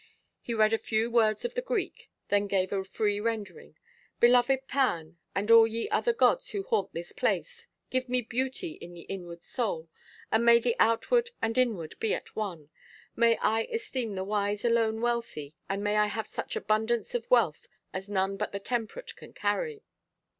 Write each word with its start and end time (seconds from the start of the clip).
He 0.41 0.55
read 0.55 0.73
a 0.73 0.79
few 0.79 1.11
words 1.11 1.45
of 1.45 1.53
the 1.53 1.61
Greek, 1.61 2.09
then 2.29 2.47
gave 2.47 2.73
a 2.73 2.83
free 2.83 3.19
rendering. 3.19 3.77
'Beloved 4.19 4.67
Pan, 4.67 5.19
and 5.35 5.51
all 5.51 5.67
ye 5.67 5.87
other 5.89 6.11
gods 6.11 6.49
who 6.49 6.63
haunt 6.63 6.91
this 6.91 7.11
place, 7.13 7.67
give 7.91 8.09
me 8.09 8.23
beauty 8.23 8.71
in 8.71 8.95
the 8.95 9.01
inward 9.03 9.43
soul; 9.43 9.89
and 10.31 10.43
may 10.43 10.57
the 10.57 10.75
outward 10.79 11.29
and 11.39 11.55
inward 11.55 11.99
be 11.99 12.15
at 12.15 12.35
one. 12.35 12.71
May 13.15 13.37
I 13.37 13.65
esteem 13.71 14.15
the 14.15 14.23
wise 14.23 14.65
alone 14.65 15.01
wealthy, 15.01 15.53
and 15.69 15.83
may 15.83 15.95
I 15.97 16.07
have 16.07 16.25
such 16.25 16.55
abundance 16.55 17.13
of 17.13 17.29
wealth 17.29 17.67
as 17.93 18.09
none 18.09 18.37
but 18.37 18.51
the 18.53 18.59
temperate 18.59 19.15
can 19.15 19.33
carry. 19.33 19.83